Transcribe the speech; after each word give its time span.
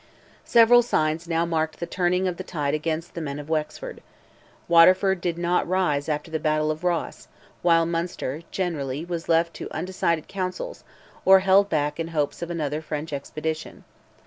Several 0.45 0.81
signs 0.81 1.27
now 1.27 1.45
marked 1.45 1.79
the 1.79 1.85
turning 1.85 2.27
of 2.27 2.37
the 2.37 2.43
tide 2.43 2.73
against 2.73 3.13
the 3.13 3.21
men 3.21 3.37
of 3.37 3.49
Wexford. 3.49 4.01
Waterford 4.67 5.21
did 5.21 5.37
not 5.37 5.67
rise 5.67 6.09
after 6.09 6.31
the 6.31 6.39
battle 6.39 6.71
of 6.71 6.83
Ross; 6.83 7.27
while 7.61 7.85
Munster, 7.85 8.41
generally, 8.49 9.05
was 9.05 9.29
left 9.29 9.53
to 9.53 9.69
undecided 9.71 10.27
councils, 10.27 10.83
or 11.23 11.41
held 11.41 11.69
back 11.69 11.99
in 11.99 12.07
hopes 12.07 12.41
of 12.41 12.49
another 12.49 12.81
French 12.81 13.13
expedition. 13.13 13.83